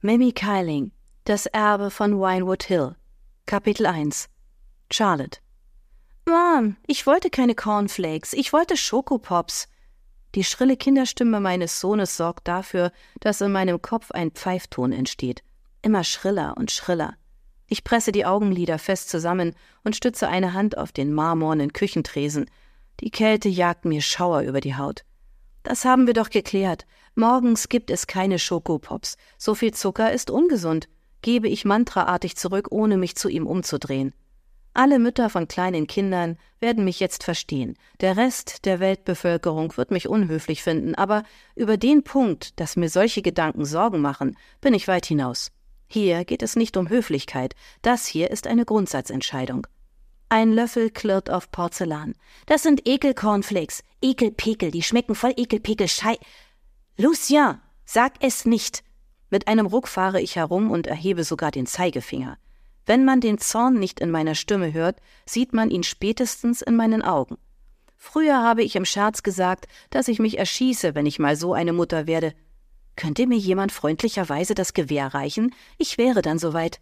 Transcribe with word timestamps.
Mimi 0.00 0.30
Kyling, 0.30 0.92
Das 1.24 1.46
Erbe 1.46 1.90
von 1.90 2.20
Winewood 2.20 2.62
Hill. 2.62 2.94
Kapitel 3.46 3.84
1 3.84 4.28
Charlotte 4.92 5.40
Mom, 6.24 6.76
ich 6.86 7.04
wollte 7.04 7.30
keine 7.30 7.56
Cornflakes, 7.56 8.32
ich 8.32 8.52
wollte 8.52 8.76
Schokopops. 8.76 9.66
Die 10.36 10.44
schrille 10.44 10.76
Kinderstimme 10.76 11.40
meines 11.40 11.80
Sohnes 11.80 12.16
sorgt 12.16 12.46
dafür, 12.46 12.92
dass 13.18 13.40
in 13.40 13.50
meinem 13.50 13.82
Kopf 13.82 14.12
ein 14.12 14.30
Pfeifton 14.30 14.92
entsteht. 14.92 15.42
Immer 15.82 16.04
schriller 16.04 16.54
und 16.56 16.70
schriller. 16.70 17.14
Ich 17.66 17.82
presse 17.82 18.12
die 18.12 18.24
Augenlider 18.24 18.78
fest 18.78 19.10
zusammen 19.10 19.56
und 19.82 19.96
stütze 19.96 20.28
eine 20.28 20.52
Hand 20.52 20.78
auf 20.78 20.92
den 20.92 21.12
marmornen 21.12 21.72
Küchentresen. 21.72 22.48
Die 23.00 23.10
Kälte 23.10 23.48
jagt 23.48 23.84
mir 23.84 24.00
Schauer 24.00 24.42
über 24.42 24.60
die 24.60 24.76
Haut. 24.76 25.04
Das 25.64 25.84
haben 25.84 26.06
wir 26.06 26.14
doch 26.14 26.30
geklärt. 26.30 26.86
Morgens 27.18 27.68
gibt 27.68 27.90
es 27.90 28.06
keine 28.06 28.38
Schokopops. 28.38 29.16
So 29.38 29.56
viel 29.56 29.74
Zucker 29.74 30.12
ist 30.12 30.30
ungesund, 30.30 30.88
gebe 31.20 31.48
ich 31.48 31.64
mantraartig 31.64 32.36
zurück, 32.36 32.68
ohne 32.70 32.96
mich 32.96 33.16
zu 33.16 33.28
ihm 33.28 33.44
umzudrehen. 33.44 34.14
Alle 34.72 35.00
Mütter 35.00 35.28
von 35.28 35.48
kleinen 35.48 35.88
Kindern 35.88 36.38
werden 36.60 36.84
mich 36.84 37.00
jetzt 37.00 37.24
verstehen. 37.24 37.76
Der 38.00 38.16
Rest 38.16 38.66
der 38.66 38.78
Weltbevölkerung 38.78 39.76
wird 39.76 39.90
mich 39.90 40.06
unhöflich 40.08 40.62
finden, 40.62 40.94
aber 40.94 41.24
über 41.56 41.76
den 41.76 42.04
Punkt, 42.04 42.60
dass 42.60 42.76
mir 42.76 42.88
solche 42.88 43.20
Gedanken 43.20 43.64
Sorgen 43.64 44.00
machen, 44.00 44.36
bin 44.60 44.72
ich 44.72 44.86
weit 44.86 45.06
hinaus. 45.06 45.50
Hier 45.88 46.24
geht 46.24 46.44
es 46.44 46.54
nicht 46.54 46.76
um 46.76 46.88
Höflichkeit. 46.88 47.56
Das 47.82 48.06
hier 48.06 48.30
ist 48.30 48.46
eine 48.46 48.64
Grundsatzentscheidung. 48.64 49.66
Ein 50.28 50.52
Löffel 50.52 50.90
klirrt 50.90 51.30
auf 51.30 51.50
Porzellan. 51.50 52.14
Das 52.46 52.62
sind 52.62 52.86
Ekelcornflakes. 52.86 53.82
Ekelpekel, 54.02 54.70
die 54.70 54.82
schmecken 54.82 55.16
voll 55.16 55.32
Ekelpekel. 55.36 55.88
Schei. 55.88 56.16
Lucien, 57.00 57.60
sag 57.84 58.14
es 58.18 58.44
nicht. 58.44 58.82
Mit 59.30 59.46
einem 59.46 59.66
Ruck 59.66 59.86
fahre 59.86 60.20
ich 60.20 60.34
herum 60.34 60.72
und 60.72 60.88
erhebe 60.88 61.22
sogar 61.22 61.52
den 61.52 61.64
Zeigefinger. 61.64 62.38
Wenn 62.86 63.04
man 63.04 63.20
den 63.20 63.38
Zorn 63.38 63.78
nicht 63.78 64.00
in 64.00 64.10
meiner 64.10 64.34
Stimme 64.34 64.72
hört, 64.72 65.00
sieht 65.24 65.52
man 65.52 65.70
ihn 65.70 65.84
spätestens 65.84 66.60
in 66.60 66.74
meinen 66.74 67.02
Augen. 67.02 67.38
Früher 67.96 68.42
habe 68.42 68.64
ich 68.64 68.74
im 68.74 68.84
Scherz 68.84 69.22
gesagt, 69.22 69.68
dass 69.90 70.08
ich 70.08 70.18
mich 70.18 70.38
erschieße, 70.38 70.96
wenn 70.96 71.06
ich 71.06 71.20
mal 71.20 71.36
so 71.36 71.54
eine 71.54 71.72
Mutter 71.72 72.08
werde. 72.08 72.34
Könnte 72.96 73.28
mir 73.28 73.38
jemand 73.38 73.70
freundlicherweise 73.70 74.56
das 74.56 74.74
Gewehr 74.74 75.14
reichen? 75.14 75.54
Ich 75.76 75.98
wäre 75.98 76.20
dann 76.20 76.40
soweit. 76.40 76.80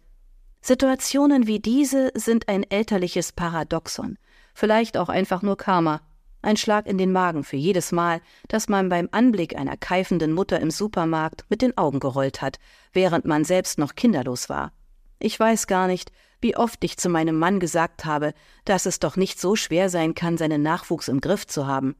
Situationen 0.61 1.45
wie 1.45 1.59
diese 1.59 2.11
sind 2.15 2.49
ein 2.49 2.63
elterliches 2.63 3.33
Paradoxon, 3.33 4.17
vielleicht 4.55 4.97
auch 4.97 5.09
einfach 5.09 5.43
nur 5.43 5.57
Karma. 5.57 6.01
Ein 6.47 6.55
Schlag 6.55 6.87
in 6.87 6.97
den 6.97 7.11
Magen 7.11 7.43
für 7.43 7.57
jedes 7.57 7.91
Mal, 7.91 8.21
dass 8.47 8.69
man 8.69 8.87
beim 8.87 9.09
Anblick 9.11 9.57
einer 9.57 9.75
keifenden 9.75 10.31
Mutter 10.31 10.61
im 10.61 10.71
Supermarkt 10.71 11.43
mit 11.49 11.61
den 11.61 11.77
Augen 11.77 11.99
gerollt 11.99 12.41
hat, 12.41 12.57
während 12.93 13.25
man 13.25 13.43
selbst 13.43 13.77
noch 13.77 13.95
kinderlos 13.95 14.47
war. 14.47 14.71
Ich 15.19 15.37
weiß 15.37 15.67
gar 15.67 15.87
nicht, 15.87 16.09
wie 16.39 16.55
oft 16.55 16.81
ich 16.85 16.95
zu 16.95 17.09
meinem 17.09 17.37
Mann 17.37 17.59
gesagt 17.59 18.05
habe, 18.05 18.33
dass 18.63 18.85
es 18.85 18.99
doch 18.99 19.17
nicht 19.17 19.41
so 19.41 19.57
schwer 19.57 19.89
sein 19.89 20.15
kann, 20.15 20.37
seinen 20.37 20.61
Nachwuchs 20.61 21.09
im 21.09 21.19
Griff 21.19 21.45
zu 21.45 21.67
haben. 21.67 21.97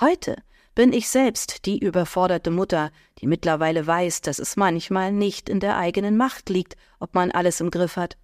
Heute 0.00 0.36
bin 0.74 0.92
ich 0.92 1.08
selbst 1.08 1.64
die 1.64 1.78
überforderte 1.78 2.50
Mutter, 2.50 2.90
die 3.20 3.26
mittlerweile 3.26 3.86
weiß, 3.86 4.20
dass 4.20 4.38
es 4.38 4.58
manchmal 4.58 5.12
nicht 5.12 5.48
in 5.48 5.60
der 5.60 5.78
eigenen 5.78 6.18
Macht 6.18 6.50
liegt, 6.50 6.76
ob 7.00 7.14
man 7.14 7.30
alles 7.30 7.62
im 7.62 7.70
Griff 7.70 7.96
hat. 7.96 8.18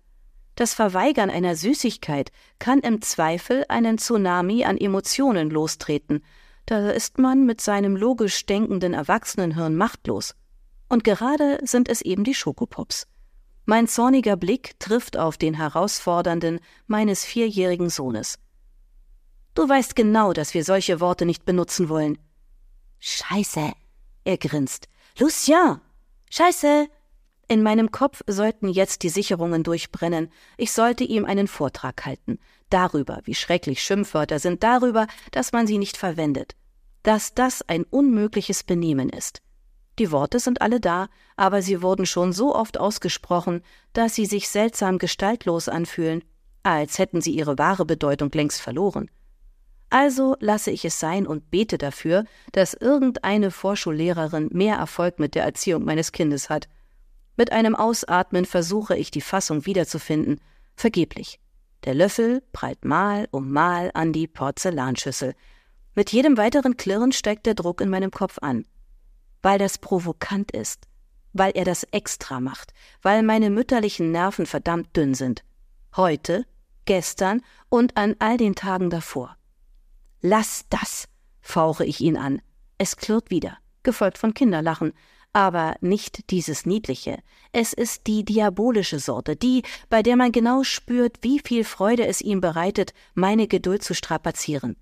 Das 0.59 0.75
Verweigern 0.75 1.31
einer 1.31 1.55
Süßigkeit 1.55 2.33
kann 2.59 2.81
im 2.81 3.01
Zweifel 3.01 3.65
einen 3.69 3.97
Tsunami 3.97 4.65
an 4.65 4.77
Emotionen 4.77 5.51
lostreten. 5.51 6.25
Da 6.67 6.91
ist 6.91 7.17
man 7.17 7.47
mit 7.47 7.61
seinem 7.61 7.95
logisch 7.95 8.45
denkenden 8.45 8.93
Erwachsenenhirn 8.93 9.77
machtlos. 9.77 10.35
Und 10.89 11.05
gerade 11.05 11.61
sind 11.63 11.89
es 11.89 12.03
eben 12.03 12.25
die 12.25 12.35
Schokopops. 12.35 13.07
Mein 13.67 13.87
zorniger 13.87 14.35
Blick 14.35 14.81
trifft 14.81 15.17
auf 15.17 15.37
den 15.37 15.55
herausfordernden 15.55 16.59
meines 16.89 17.25
vierjährigen 17.25 17.89
Sohnes. 17.89 18.41
Du 19.55 19.69
weißt 19.69 19.95
genau, 19.95 20.33
dass 20.33 20.55
wir 20.55 20.65
solche 20.65 20.99
Worte 20.99 21.25
nicht 21.25 21.45
benutzen 21.45 21.89
wollen. 21.89 22.19
Scheiße, 22.99 23.75
er 24.25 24.39
grinst. 24.39 24.89
Lucien! 25.21 25.81
Scheiße! 26.31 26.89
In 27.51 27.63
meinem 27.63 27.91
Kopf 27.91 28.23
sollten 28.27 28.69
jetzt 28.69 29.03
die 29.03 29.09
Sicherungen 29.09 29.63
durchbrennen. 29.63 30.31
Ich 30.59 30.71
sollte 30.73 31.05
ihm 31.05 31.25
einen 31.25 31.49
Vortrag 31.49 32.05
halten. 32.05 32.39
Darüber, 32.69 33.21
wie 33.25 33.35
schrecklich 33.35 33.83
Schimpfwörter 33.83 34.39
sind, 34.39 34.63
darüber, 34.63 35.07
dass 35.31 35.53
man 35.53 35.67
sie 35.67 35.79
nicht 35.79 35.97
verwendet. 35.97 36.57
Dass 37.03 37.33
das 37.33 37.67
ein 37.67 37.85
unmögliches 37.85 38.65
Benehmen 38.65 39.09
ist. 39.09 39.41
Die 39.99 40.13
Worte 40.13 40.41
sind 40.41 40.61
alle 40.61 40.79
da, 40.79 41.09
aber 41.37 41.63
sie 41.63 41.81
wurden 41.81 42.05
schon 42.05 42.35
so 42.35 42.55
oft 42.55 42.79
ausgesprochen, 42.79 43.63
dass 43.95 44.15
sie 44.15 44.27
sich 44.27 44.51
seltsam 44.51 44.99
gestaltlos 44.99 45.71
anfühlen, 45.71 46.23
als 46.63 46.99
hätten 46.99 47.23
sie 47.23 47.33
ihre 47.33 47.57
wahre 47.57 47.87
Bedeutung 47.87 48.31
längst 48.33 48.61
verloren. 48.61 49.11
Also 49.89 50.37
lasse 50.41 50.71
ich 50.71 50.85
es 50.85 51.01
sein 51.01 51.27
und 51.27 51.51
bete 51.51 51.79
dafür, 51.79 52.25
dass 52.53 52.75
irgendeine 52.75 53.51
Vorschullehrerin 53.51 54.51
mehr 54.53 54.77
Erfolg 54.77 55.19
mit 55.19 55.35
der 55.35 55.45
Erziehung 55.45 55.85
meines 55.85 56.13
Kindes 56.13 56.51
hat. 56.51 56.69
Mit 57.39 57.53
einem 57.53 57.77
Ausatmen 57.77 58.45
versuche 58.47 58.97
ich 58.97 59.13
die 59.13 59.21
Fassung 59.21 59.65
wiederzufinden. 59.65 60.41
Vergeblich. 60.75 61.39
Der 61.85 61.95
Löffel 61.95 62.43
prallt 62.53 62.85
Mal 62.85 63.29
um 63.31 63.53
Mal 63.53 63.93
an 63.95 64.13
die 64.13 64.27
Porzellanschüssel. 64.27 65.35
Mit 65.95 66.11
jedem 66.11 66.37
weiteren 66.37 66.77
Klirren 66.77 67.13
steigt 67.13 67.47
der 67.47 67.55
Druck 67.55 67.81
in 67.81 67.91
meinem 67.91 68.11
Kopf 68.11 68.39
an. 68.43 68.67
Weil 69.41 69.61
das 69.61 69.79
provokant 69.79 70.51
ist. 70.51 70.89
Weil 71.33 71.53
er 71.53 71.65
das 71.65 71.85
extra 71.85 72.41
macht. 72.41 72.75
Weil 73.03 73.23
meine 73.23 73.51
mütterlichen 73.51 74.11
Nerven 74.11 74.45
verdammt 74.45 74.97
dünn 74.97 75.15
sind. 75.15 75.45
Heute, 75.95 76.45
gestern 76.87 77.43
und 77.69 77.97
an 77.97 78.17
all 78.19 78.37
den 78.37 78.57
Tagen 78.57 78.91
davor. 78.91 79.37
Lass 80.21 80.65
das, 80.71 81.07
fauche 81.41 81.85
ich 81.85 82.01
ihn 82.01 82.17
an. 82.17 82.43
Es 82.79 82.97
klirrt 82.97 83.31
wieder, 83.31 83.59
gefolgt 83.85 84.19
von 84.19 84.35
Kinderlachen 84.35 84.93
aber 85.33 85.77
nicht 85.81 86.31
dieses 86.31 86.67
niedliche. 86.67 87.19
Es 87.53 87.73
ist 87.73 88.07
die 88.07 88.25
diabolische 88.25 88.99
Sorte, 88.99 89.37
die, 89.37 89.63
bei 89.89 90.03
der 90.03 90.17
man 90.17 90.33
genau 90.33 90.65
spürt, 90.65 91.19
wie 91.23 91.41
viel 91.41 91.65
Freude 91.65 92.07
es 92.07 92.21
ihm 92.21 92.41
bereitet, 92.41 92.93
meine 93.15 93.47
Geduld 93.47 93.83
zu 93.83 93.95
strapazieren. 93.95 94.77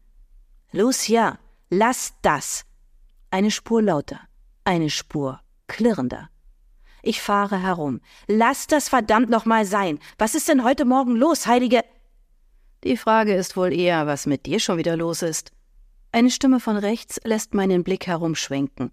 Lucia, 0.72 1.38
lass 1.70 2.14
das! 2.22 2.64
Eine 3.30 3.50
Spur 3.50 3.82
lauter, 3.82 4.20
eine 4.64 4.90
Spur 4.90 5.40
klirrender. 5.66 6.30
Ich 7.02 7.20
fahre 7.20 7.60
herum. 7.60 8.00
Lass 8.26 8.66
das 8.66 8.88
verdammt 8.88 9.30
noch 9.30 9.44
mal 9.44 9.64
sein. 9.64 9.98
Was 10.18 10.34
ist 10.34 10.48
denn 10.48 10.64
heute 10.64 10.84
Morgen 10.84 11.16
los, 11.16 11.46
Heilige? 11.46 11.84
Die 12.82 12.96
Frage 12.96 13.34
ist 13.34 13.56
wohl 13.56 13.72
eher, 13.72 14.06
was 14.06 14.26
mit 14.26 14.46
dir 14.46 14.58
schon 14.58 14.78
wieder 14.78 14.96
los 14.96 15.22
ist. 15.22 15.52
Eine 16.12 16.30
Stimme 16.30 16.60
von 16.60 16.76
rechts 16.76 17.20
lässt 17.24 17.54
meinen 17.54 17.84
Blick 17.84 18.06
herumschwenken 18.06 18.90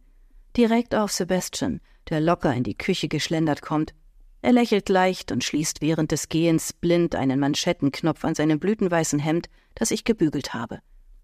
direkt 0.57 0.95
auf 0.95 1.11
Sebastian, 1.11 1.81
der 2.09 2.21
locker 2.21 2.53
in 2.53 2.63
die 2.63 2.77
Küche 2.77 3.07
geschlendert 3.07 3.61
kommt. 3.61 3.93
Er 4.41 4.51
lächelt 4.51 4.89
leicht 4.89 5.31
und 5.31 5.43
schließt 5.43 5.81
während 5.81 6.11
des 6.11 6.29
Gehens 6.29 6.73
blind 6.73 7.15
einen 7.15 7.39
Manschettenknopf 7.39 8.25
an 8.25 8.35
seinem 8.35 8.59
blütenweißen 8.59 9.19
Hemd, 9.19 9.49
das 9.75 9.91
ich 9.91 10.03
gebügelt 10.03 10.53
habe. 10.53 10.79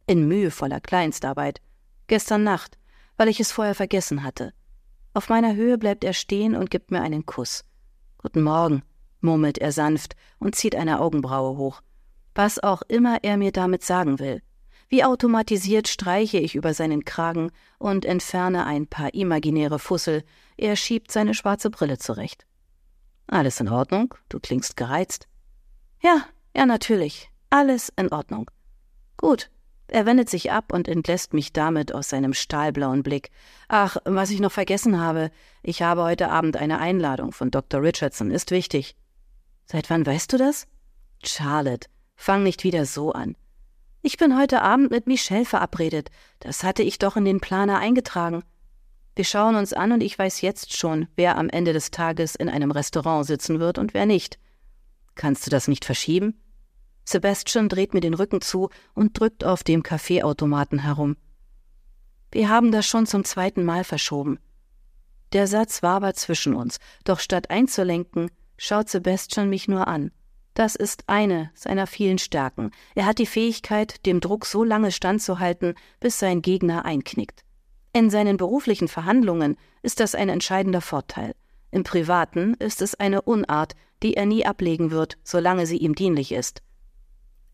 In 0.07 0.27
mühevoller 0.27 0.79
Kleinstarbeit. 0.79 1.61
Gestern 2.07 2.43
Nacht, 2.43 2.77
weil 3.17 3.27
ich 3.27 3.39
es 3.39 3.51
vorher 3.51 3.75
vergessen 3.75 4.23
hatte. 4.23 4.53
Auf 5.13 5.29
meiner 5.29 5.55
Höhe 5.55 5.77
bleibt 5.77 6.03
er 6.03 6.13
stehen 6.13 6.55
und 6.55 6.69
gibt 6.69 6.91
mir 6.91 7.01
einen 7.01 7.25
Kuss. 7.25 7.65
Guten 8.17 8.41
Morgen, 8.41 8.83
murmelt 9.21 9.57
er 9.57 9.71
sanft 9.71 10.15
und 10.39 10.55
zieht 10.55 10.75
eine 10.75 11.01
Augenbraue 11.01 11.57
hoch. 11.57 11.81
Was 12.35 12.59
auch 12.59 12.81
immer 12.87 13.19
er 13.23 13.37
mir 13.37 13.51
damit 13.51 13.83
sagen 13.83 14.19
will. 14.19 14.41
Wie 14.89 15.03
automatisiert 15.03 15.87
streiche 15.87 16.39
ich 16.39 16.55
über 16.55 16.73
seinen 16.73 17.05
Kragen 17.05 17.51
und 17.77 18.05
entferne 18.05 18.65
ein 18.65 18.87
paar 18.87 19.13
imaginäre 19.13 19.77
Fussel. 19.77 20.23
Er 20.57 20.75
schiebt 20.75 21.11
seine 21.11 21.35
schwarze 21.35 21.69
Brille 21.69 21.99
zurecht. 21.99 22.47
Alles 23.27 23.59
in 23.59 23.69
Ordnung? 23.69 24.15
Du 24.29 24.39
klingst 24.39 24.75
gereizt. 24.75 25.27
Ja, 26.01 26.25
ja, 26.55 26.65
natürlich. 26.65 27.29
Alles 27.51 27.93
in 27.95 28.11
Ordnung. 28.11 28.49
Gut. 29.17 29.51
Er 29.91 30.05
wendet 30.05 30.29
sich 30.29 30.51
ab 30.51 30.71
und 30.71 30.87
entlässt 30.87 31.33
mich 31.33 31.51
damit 31.51 31.93
aus 31.93 32.09
seinem 32.09 32.33
stahlblauen 32.33 33.01
Blick. 33.01 33.31
Ach, 33.67 33.97
was 34.05 34.29
ich 34.29 34.39
noch 34.39 34.51
vergessen 34.51 34.99
habe. 34.99 35.31
Ich 35.63 35.81
habe 35.81 36.03
heute 36.03 36.29
Abend 36.29 36.57
eine 36.57 36.79
Einladung 36.79 37.31
von 37.31 37.49
Dr. 37.49 37.81
Richardson. 37.81 38.29
Ist 38.29 38.51
wichtig. 38.51 38.95
Seit 39.65 39.89
wann 39.89 40.05
weißt 40.05 40.33
du 40.33 40.37
das? 40.37 40.67
Charlotte, 41.23 41.87
fang 42.15 42.43
nicht 42.43 42.63
wieder 42.63 42.85
so 42.85 43.11
an. 43.11 43.35
Ich 44.01 44.15
bin 44.15 44.37
heute 44.37 44.61
Abend 44.61 44.91
mit 44.91 45.07
Michelle 45.07 45.43
verabredet. 45.43 46.09
Das 46.39 46.63
hatte 46.63 46.83
ich 46.83 46.99
doch 46.99 47.17
in 47.17 47.25
den 47.25 47.41
Planer 47.41 47.79
eingetragen. 47.79 48.43
Wir 49.13 49.25
schauen 49.25 49.55
uns 49.55 49.73
an 49.73 49.91
und 49.91 50.01
ich 50.01 50.17
weiß 50.17 50.39
jetzt 50.39 50.77
schon, 50.77 51.09
wer 51.17 51.37
am 51.37 51.49
Ende 51.49 51.73
des 51.73 51.91
Tages 51.91 52.35
in 52.35 52.47
einem 52.47 52.71
Restaurant 52.71 53.25
sitzen 53.25 53.59
wird 53.59 53.77
und 53.77 53.93
wer 53.93 54.05
nicht. 54.05 54.39
Kannst 55.15 55.45
du 55.45 55.49
das 55.49 55.67
nicht 55.67 55.83
verschieben? 55.83 56.41
Sebastian 57.03 57.67
dreht 57.67 57.93
mir 57.93 57.99
den 57.99 58.13
Rücken 58.13 58.39
zu 58.39 58.69
und 58.93 59.19
drückt 59.19 59.43
auf 59.43 59.63
dem 59.63 59.83
Kaffeeautomaten 59.83 60.79
herum. 60.79 61.17
Wir 62.31 62.47
haben 62.47 62.71
das 62.71 62.85
schon 62.85 63.05
zum 63.05 63.25
zweiten 63.25 63.65
Mal 63.65 63.83
verschoben. 63.83 64.39
Der 65.33 65.45
Satz 65.45 65.83
war 65.83 65.95
aber 65.95 66.13
zwischen 66.13 66.53
uns, 66.53 66.79
doch 67.03 67.19
statt 67.19 67.49
einzulenken, 67.49 68.31
schaut 68.57 68.87
Sebastian 68.87 69.49
mich 69.49 69.67
nur 69.67 69.89
an. 69.89 70.11
Das 70.53 70.75
ist 70.75 71.03
eine 71.07 71.51
seiner 71.53 71.87
vielen 71.87 72.17
Stärken. 72.17 72.71
Er 72.95 73.05
hat 73.05 73.19
die 73.19 73.25
Fähigkeit, 73.25 74.05
dem 74.05 74.19
Druck 74.19 74.45
so 74.45 74.63
lange 74.63 74.91
standzuhalten, 74.91 75.75
bis 75.99 76.19
sein 76.19 76.41
Gegner 76.41 76.85
einknickt. 76.85 77.43
In 77.93 78.09
seinen 78.09 78.37
beruflichen 78.37 78.87
Verhandlungen 78.87 79.57
ist 79.81 79.99
das 79.99 80.15
ein 80.15 80.29
entscheidender 80.29 80.81
Vorteil. 80.81 81.33
Im 81.71 81.83
Privaten 81.83 82.55
ist 82.55 82.81
es 82.81 82.95
eine 82.95 83.21
Unart, 83.21 83.75
die 84.03 84.15
er 84.15 84.25
nie 84.25 84.45
ablegen 84.45 84.91
wird, 84.91 85.17
solange 85.23 85.65
sie 85.65 85.77
ihm 85.77 85.95
dienlich 85.95 86.31
ist. 86.31 86.61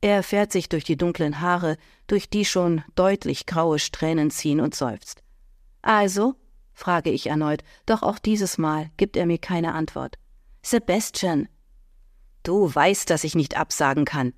Er 0.01 0.24
fährt 0.24 0.51
sich 0.51 0.69
durch 0.69 0.83
die 0.83 0.98
dunklen 0.98 1.41
Haare, 1.41 1.77
durch 2.07 2.30
die 2.30 2.45
schon 2.45 2.83
deutlich 2.95 3.45
graue 3.45 3.80
Strähnen 3.80 4.30
ziehen 4.30 4.59
und 4.59 4.75
seufzt. 4.75 5.24
Also? 5.81 6.36
frage 6.74 7.09
ich 7.09 7.27
erneut, 7.27 7.63
doch 7.86 8.03
auch 8.03 8.19
dieses 8.19 8.57
Mal 8.57 8.91
gibt 8.98 9.15
er 9.15 9.25
mir 9.25 9.38
keine 9.38 9.74
Antwort. 9.74 10.18
Sebastian. 10.62 11.48
Du 12.45 12.74
weißt, 12.74 13.09
dass 13.09 13.24
ich 13.24 13.33
nicht 13.33 13.57
absagen 13.57 14.06
kann. 14.06 14.33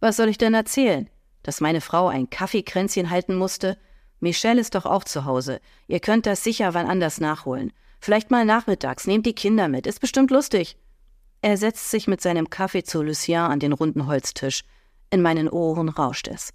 Was 0.00 0.16
soll 0.16 0.28
ich 0.28 0.36
denn 0.36 0.52
erzählen? 0.52 1.08
Dass 1.44 1.60
meine 1.60 1.80
Frau 1.80 2.08
ein 2.08 2.28
Kaffeekränzchen 2.28 3.08
halten 3.08 3.36
musste? 3.36 3.78
Michelle 4.18 4.60
ist 4.60 4.74
doch 4.74 4.84
auch 4.84 5.04
zu 5.04 5.26
Hause. 5.26 5.60
Ihr 5.86 6.00
könnt 6.00 6.26
das 6.26 6.42
sicher 6.42 6.74
wann 6.74 6.88
anders 6.88 7.20
nachholen. 7.20 7.72
Vielleicht 8.00 8.32
mal 8.32 8.44
nachmittags, 8.44 9.06
nehmt 9.06 9.26
die 9.26 9.34
Kinder 9.34 9.68
mit, 9.68 9.86
ist 9.86 10.00
bestimmt 10.00 10.32
lustig. 10.32 10.76
Er 11.40 11.56
setzt 11.56 11.92
sich 11.92 12.08
mit 12.08 12.20
seinem 12.20 12.50
Kaffee 12.50 12.82
zu 12.82 13.00
Lucien 13.00 13.42
an 13.42 13.60
den 13.60 13.72
runden 13.72 14.08
Holztisch. 14.08 14.64
In 15.10 15.22
meinen 15.22 15.48
Ohren 15.48 15.88
rauscht 15.88 16.26
es. 16.26 16.50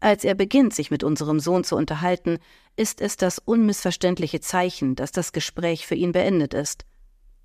Als 0.00 0.24
er 0.24 0.34
beginnt, 0.34 0.74
sich 0.74 0.90
mit 0.90 1.04
unserem 1.04 1.40
Sohn 1.40 1.62
zu 1.62 1.76
unterhalten, 1.76 2.38
ist 2.74 3.02
es 3.02 3.18
das 3.18 3.38
unmissverständliche 3.38 4.40
Zeichen, 4.40 4.96
dass 4.96 5.12
das 5.12 5.32
Gespräch 5.32 5.86
für 5.86 5.94
ihn 5.94 6.12
beendet 6.12 6.54
ist. 6.54 6.86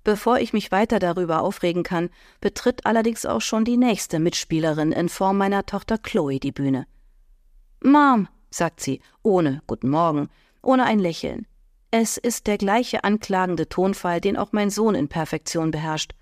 Bevor 0.04 0.38
ich 0.38 0.52
mich 0.52 0.70
weiter 0.70 0.98
darüber 0.98 1.40
aufregen 1.40 1.82
kann, 1.82 2.10
betritt 2.40 2.84
allerdings 2.84 3.24
auch 3.24 3.40
schon 3.40 3.64
die 3.64 3.78
nächste 3.78 4.18
Mitspielerin 4.18 4.92
in 4.92 5.08
Form 5.08 5.38
meiner 5.38 5.64
Tochter 5.64 5.96
Chloe 5.96 6.38
die 6.38 6.52
Bühne. 6.52 6.86
Mom, 7.82 8.28
sagt 8.50 8.80
sie, 8.80 9.00
ohne 9.22 9.62
Guten 9.66 9.88
Morgen, 9.88 10.28
ohne 10.62 10.84
ein 10.84 10.98
Lächeln. 10.98 11.46
Es 11.90 12.18
ist 12.18 12.46
der 12.46 12.58
gleiche 12.58 13.02
anklagende 13.02 13.68
Tonfall, 13.68 14.20
den 14.20 14.36
auch 14.36 14.52
mein 14.52 14.68
Sohn 14.68 14.94
in 14.94 15.08
Perfektion 15.08 15.70
beherrscht. 15.70 16.12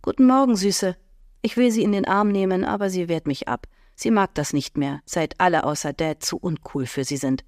Guten 0.00 0.26
Morgen, 0.26 0.56
Süße. 0.56 0.96
Ich 1.42 1.56
will 1.56 1.70
sie 1.70 1.82
in 1.82 1.92
den 1.92 2.06
Arm 2.06 2.28
nehmen, 2.28 2.64
aber 2.64 2.88
sie 2.88 3.08
wehrt 3.08 3.26
mich 3.26 3.46
ab. 3.46 3.66
Sie 3.94 4.10
mag 4.10 4.34
das 4.34 4.52
nicht 4.52 4.78
mehr, 4.78 5.00
seit 5.04 5.38
alle 5.38 5.64
außer 5.64 5.92
Dad 5.92 6.22
zu 6.22 6.38
uncool 6.38 6.86
für 6.86 7.04
sie 7.04 7.16
sind. 7.18 7.44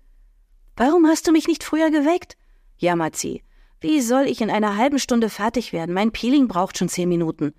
Warum 0.76 1.06
hast 1.06 1.26
du 1.26 1.32
mich 1.32 1.49
nicht 1.49 1.64
früher 1.64 1.90
geweckt? 1.90 2.37
jammert 2.76 3.17
sie. 3.17 3.43
Wie 3.84 4.00
soll 4.00 4.25
ich 4.28 4.40
in 4.40 4.48
einer 4.48 4.78
halben 4.78 4.98
Stunde 4.98 5.28
fertig 5.28 5.75
werden? 5.75 5.94
Mein 5.94 6.10
Peeling 6.10 6.48
braucht 6.48 6.78
schon 6.78 6.88
zehn 6.88 7.06
Minuten. 7.06 7.52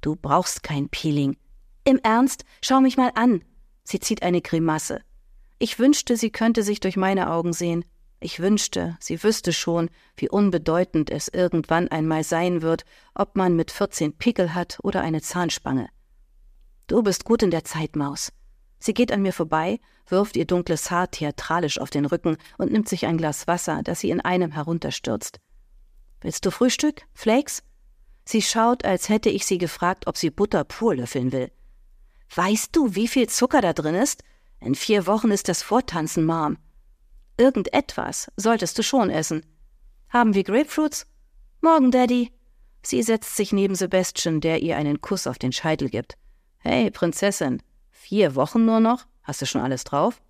Du 0.00 0.16
brauchst 0.16 0.64
kein 0.64 0.88
Peeling. 0.88 1.36
Im 1.84 2.00
Ernst, 2.02 2.44
schau 2.64 2.80
mich 2.80 2.96
mal 2.96 3.12
an. 3.14 3.44
Sie 3.84 4.00
zieht 4.00 4.24
eine 4.24 4.42
Grimasse. 4.42 5.02
Ich 5.60 5.78
wünschte, 5.78 6.16
sie 6.16 6.30
könnte 6.30 6.64
sich 6.64 6.80
durch 6.80 6.96
meine 6.96 7.30
Augen 7.30 7.52
sehen. 7.52 7.84
Ich 8.18 8.40
wünschte, 8.40 8.96
sie 8.98 9.22
wüsste 9.22 9.52
schon, 9.52 9.88
wie 10.16 10.28
unbedeutend 10.28 11.10
es 11.10 11.28
irgendwann 11.28 11.86
einmal 11.86 12.24
sein 12.24 12.60
wird, 12.60 12.84
ob 13.14 13.36
man 13.36 13.54
mit 13.54 13.70
vierzehn 13.70 14.12
Pickel 14.12 14.54
hat 14.54 14.80
oder 14.82 15.02
eine 15.02 15.22
Zahnspange. 15.22 15.88
Du 16.88 17.04
bist 17.04 17.24
gut 17.24 17.44
in 17.44 17.52
der 17.52 17.62
Zeit, 17.62 17.94
Maus. 17.94 18.32
Sie 18.80 18.94
geht 18.94 19.12
an 19.12 19.22
mir 19.22 19.32
vorbei, 19.32 19.78
wirft 20.08 20.36
ihr 20.36 20.44
dunkles 20.44 20.90
Haar 20.90 21.08
theatralisch 21.12 21.80
auf 21.80 21.90
den 21.90 22.04
Rücken 22.04 22.36
und 22.56 22.72
nimmt 22.72 22.88
sich 22.88 23.06
ein 23.06 23.16
Glas 23.16 23.46
Wasser, 23.46 23.82
das 23.84 24.00
sie 24.00 24.10
in 24.10 24.20
einem 24.20 24.50
herunterstürzt. 24.50 25.38
Willst 26.20 26.44
du 26.44 26.50
Frühstück? 26.50 27.02
Flakes? 27.14 27.62
Sie 28.24 28.42
schaut, 28.42 28.84
als 28.84 29.08
hätte 29.08 29.30
ich 29.30 29.46
sie 29.46 29.58
gefragt, 29.58 30.06
ob 30.06 30.16
sie 30.16 30.30
Butter 30.30 30.64
pur 30.64 30.94
löffeln 30.94 31.32
will. 31.32 31.50
Weißt 32.34 32.76
du, 32.76 32.94
wie 32.94 33.08
viel 33.08 33.28
Zucker 33.28 33.60
da 33.60 33.72
drin 33.72 33.94
ist? 33.94 34.22
In 34.60 34.74
vier 34.74 35.06
Wochen 35.06 35.30
ist 35.30 35.48
das 35.48 35.62
Vortanzen, 35.62 36.26
Mom. 36.26 36.58
Irgendetwas 37.36 38.30
solltest 38.36 38.76
du 38.78 38.82
schon 38.82 39.10
essen. 39.10 39.46
Haben 40.08 40.34
wir 40.34 40.42
Grapefruits? 40.42 41.06
Morgen, 41.60 41.90
Daddy. 41.90 42.32
Sie 42.82 43.02
setzt 43.02 43.36
sich 43.36 43.52
neben 43.52 43.74
Sebastian, 43.74 44.40
der 44.40 44.62
ihr 44.62 44.76
einen 44.76 45.00
Kuss 45.00 45.26
auf 45.26 45.38
den 45.38 45.52
Scheitel 45.52 45.88
gibt. 45.88 46.18
Hey, 46.58 46.90
Prinzessin, 46.90 47.62
vier 47.90 48.34
Wochen 48.34 48.64
nur 48.64 48.80
noch? 48.80 49.06
Hast 49.22 49.42
du 49.42 49.46
schon 49.46 49.60
alles 49.60 49.84
drauf? 49.84 50.20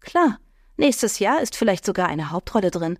Klar, 0.00 0.38
nächstes 0.76 1.18
Jahr 1.18 1.40
ist 1.40 1.56
vielleicht 1.56 1.84
sogar 1.84 2.08
eine 2.08 2.30
Hauptrolle 2.30 2.70
drin. 2.70 2.98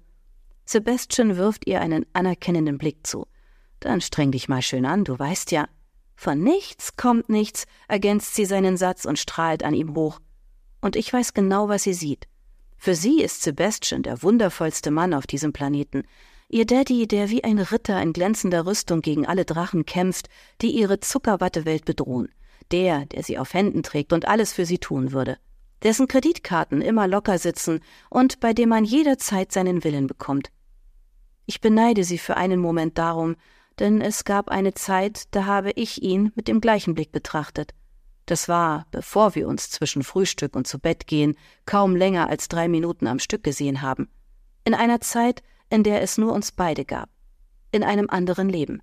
Sebastian 0.71 1.39
wirft 1.39 1.67
ihr 1.67 1.81
einen 1.81 2.05
anerkennenden 2.13 2.77
Blick 2.77 3.07
zu. 3.07 3.27
Dann 3.81 4.03
streng 4.03 4.33
dich 4.33 4.51
mal 4.51 4.61
schön 4.61 4.85
an, 4.85 5.03
du 5.03 5.19
weißt 5.19 5.51
ja. 5.51 5.67
Von 6.15 6.43
nichts 6.43 6.95
kommt 6.95 7.31
nichts, 7.31 7.65
ergänzt 7.89 8.35
sie 8.35 8.45
seinen 8.45 8.77
Satz 8.77 9.07
und 9.07 9.19
strahlt 9.19 9.63
an 9.63 9.73
ihm 9.73 9.95
hoch. 9.95 10.21
Und 10.83 10.95
ich 10.95 11.11
weiß 11.11 11.33
genau, 11.33 11.71
was 11.71 11.85
sie 11.85 11.95
sieht. 11.95 12.29
Für 12.77 12.95
sie 12.95 13.23
ist 13.23 13.43
Sebastian 13.43 14.03
der 14.03 14.23
wundervollste 14.23 14.91
Mann 14.91 15.15
auf 15.15 15.27
diesem 15.27 15.55
Planeten. 15.55 16.03
Ihr 16.51 16.67
Daddy, 16.67 17.09
der 17.09 17.31
wie 17.31 17.45
ein 17.45 17.61
Ritter 17.61 18.03
in 18.03 18.13
glänzender 18.13 18.67
Rüstung 18.67 19.01
gegen 19.01 19.25
alle 19.27 19.47
Drachen 19.47 19.87
kämpft, 19.87 20.29
die 20.61 20.73
ihre 20.73 21.01
Zuckerwattewelt 21.01 21.87
bedrohen. 21.87 22.29
Der, 22.73 23.07
der 23.07 23.23
sie 23.23 23.39
auf 23.39 23.55
Händen 23.55 23.83
trägt 23.83 24.13
und 24.13 24.29
alles 24.29 24.53
für 24.53 24.67
sie 24.67 24.79
tun 24.79 25.13
würde. 25.13 25.39
Dessen 25.83 26.09
Kreditkarten 26.09 26.83
immer 26.83 27.09
locker 27.09 27.39
sitzen 27.39 27.81
und 28.11 28.41
bei 28.41 28.53
dem 28.53 28.69
man 28.69 28.85
jederzeit 28.85 29.51
seinen 29.51 29.83
Willen 29.83 30.07
bekommt. 30.09 30.51
Ich 31.51 31.63
beneide 31.63 32.05
sie 32.05 32.19
für 32.19 32.37
einen 32.37 32.61
Moment 32.61 32.99
darum, 32.99 33.35
denn 33.79 34.03
es 34.03 34.25
gab 34.25 34.51
eine 34.51 34.75
Zeit, 34.75 35.23
da 35.31 35.47
habe 35.47 35.71
ich 35.71 36.03
ihn 36.03 36.31
mit 36.35 36.47
dem 36.47 36.61
gleichen 36.61 36.95
Blick 36.95 37.11
betrachtet. 37.11 37.73
Das 38.27 38.51
war, 38.51 38.85
bevor 38.91 39.35
wir 39.35 39.49
uns 39.49 39.71
zwischen 39.71 40.03
Frühstück 40.03 40.55
und 40.55 40.67
zu 40.67 40.79
Bett 40.79 41.07
gehen 41.07 41.39
kaum 41.65 41.97
länger 41.97 42.29
als 42.29 42.49
drei 42.49 42.69
Minuten 42.69 43.07
am 43.07 43.19
Stück 43.19 43.43
gesehen 43.43 43.81
haben. 43.81 44.11
In 44.65 44.75
einer 44.75 45.01
Zeit, 45.01 45.43
in 45.71 45.85
der 45.85 46.03
es 46.03 46.19
nur 46.19 46.35
uns 46.35 46.53
beide 46.53 46.85
gab. 46.85 47.09
In 47.73 47.83
einem 47.83 48.11
anderen 48.11 48.51
Leben. 48.51 48.83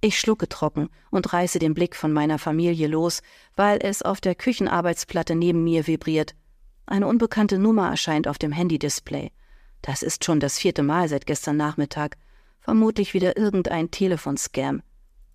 Ich 0.00 0.18
schlucke 0.18 0.48
trocken 0.48 0.88
und 1.12 1.32
reiße 1.32 1.60
den 1.60 1.74
Blick 1.74 1.94
von 1.94 2.12
meiner 2.12 2.40
Familie 2.40 2.88
los, 2.88 3.22
weil 3.54 3.78
es 3.80 4.02
auf 4.02 4.20
der 4.20 4.34
Küchenarbeitsplatte 4.34 5.36
neben 5.36 5.62
mir 5.62 5.86
vibriert. 5.86 6.34
Eine 6.84 7.06
unbekannte 7.06 7.60
Nummer 7.60 7.90
erscheint 7.90 8.26
auf 8.26 8.38
dem 8.38 8.50
Handy-Display. 8.50 9.30
Das 9.84 10.02
ist 10.02 10.24
schon 10.24 10.40
das 10.40 10.58
vierte 10.58 10.82
Mal 10.82 11.10
seit 11.10 11.26
gestern 11.26 11.58
Nachmittag. 11.58 12.16
Vermutlich 12.58 13.12
wieder 13.12 13.36
irgendein 13.36 13.90
Telefonscam. 13.90 14.82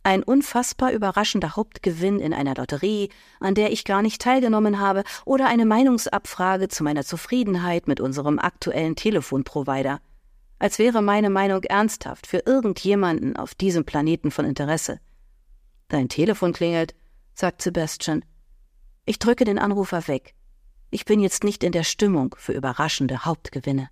Ein 0.01 0.23
unfassbar 0.23 0.91
überraschender 0.91 1.55
Hauptgewinn 1.55 2.19
in 2.19 2.33
einer 2.33 2.55
Lotterie, 2.55 3.09
an 3.39 3.53
der 3.53 3.71
ich 3.71 3.83
gar 3.85 4.01
nicht 4.01 4.19
teilgenommen 4.19 4.79
habe, 4.79 5.03
oder 5.23 5.47
eine 5.47 5.67
Meinungsabfrage 5.67 6.67
zu 6.67 6.83
meiner 6.83 7.05
Zufriedenheit 7.05 7.87
mit 7.87 7.99
unserem 7.99 8.39
aktuellen 8.39 8.95
Telefonprovider. 8.95 10.01
Als 10.57 10.79
wäre 10.79 11.03
meine 11.03 11.29
Meinung 11.29 11.61
ernsthaft 11.65 12.25
für 12.25 12.39
irgendjemanden 12.39 13.35
auf 13.35 13.53
diesem 13.53 13.85
Planeten 13.85 14.31
von 14.31 14.45
Interesse. 14.45 14.99
Dein 15.89 16.09
Telefon 16.09 16.53
klingelt, 16.53 16.95
sagt 17.35 17.61
Sebastian. 17.61 18.25
Ich 19.05 19.19
drücke 19.19 19.45
den 19.45 19.59
Anrufer 19.59 20.07
weg. 20.07 20.33
Ich 20.89 21.05
bin 21.05 21.19
jetzt 21.19 21.43
nicht 21.43 21.63
in 21.63 21.71
der 21.71 21.83
Stimmung 21.83 22.33
für 22.39 22.53
überraschende 22.53 23.25
Hauptgewinne. 23.25 23.89